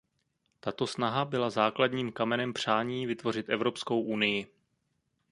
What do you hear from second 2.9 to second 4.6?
vytvořit Evropskou unii.